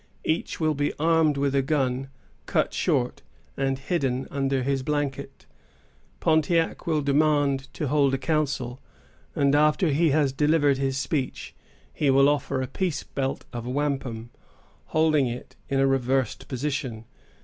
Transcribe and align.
Each 0.23 0.59
will 0.59 0.73
be 0.73 0.93
armed 0.97 1.37
with 1.37 1.53
a 1.53 1.61
gun, 1.61 2.09
cut 2.47 2.73
short, 2.73 3.21
and 3.55 3.77
hidden 3.77 4.27
under 4.31 4.63
his 4.63 4.81
blanket. 4.81 5.45
Pontiac 6.19 6.87
will 6.87 7.03
demand 7.03 7.71
to 7.75 7.87
hold 7.87 8.15
a 8.15 8.17
council; 8.17 8.79
and 9.35 9.53
after 9.53 9.89
he 9.89 10.09
has 10.09 10.33
delivered 10.33 10.79
his 10.79 10.97
speech, 10.97 11.53
he 11.93 12.09
will 12.09 12.29
offer 12.29 12.63
a 12.63 12.67
peace 12.67 13.03
belt 13.03 13.45
of 13.53 13.67
wampum, 13.67 14.31
holding 14.85 15.27
it 15.27 15.55
in 15.69 15.79
a 15.79 15.85
reversed 15.85 16.47
position. 16.47 17.05